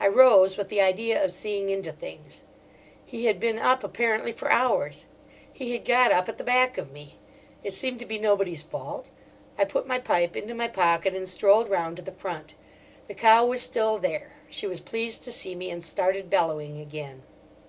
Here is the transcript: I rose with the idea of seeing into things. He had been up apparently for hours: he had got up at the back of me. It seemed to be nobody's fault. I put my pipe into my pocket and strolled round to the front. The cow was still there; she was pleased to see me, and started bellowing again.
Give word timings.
I 0.00 0.08
rose 0.08 0.56
with 0.56 0.70
the 0.70 0.80
idea 0.80 1.22
of 1.22 1.30
seeing 1.30 1.70
into 1.70 1.92
things. 1.92 2.42
He 3.06 3.26
had 3.26 3.38
been 3.38 3.60
up 3.60 3.84
apparently 3.84 4.32
for 4.32 4.50
hours: 4.50 5.06
he 5.52 5.70
had 5.70 5.84
got 5.84 6.10
up 6.10 6.28
at 6.28 6.36
the 6.36 6.42
back 6.42 6.78
of 6.78 6.90
me. 6.90 7.14
It 7.62 7.72
seemed 7.72 8.00
to 8.00 8.04
be 8.04 8.18
nobody's 8.18 8.64
fault. 8.64 9.10
I 9.56 9.64
put 9.64 9.86
my 9.86 10.00
pipe 10.00 10.34
into 10.34 10.52
my 10.52 10.66
pocket 10.66 11.14
and 11.14 11.28
strolled 11.28 11.70
round 11.70 11.94
to 11.98 12.02
the 12.02 12.10
front. 12.10 12.54
The 13.06 13.14
cow 13.14 13.46
was 13.46 13.62
still 13.62 13.98
there; 13.98 14.32
she 14.50 14.66
was 14.66 14.80
pleased 14.80 15.22
to 15.22 15.30
see 15.30 15.54
me, 15.54 15.70
and 15.70 15.84
started 15.84 16.28
bellowing 16.28 16.80
again. 16.80 17.22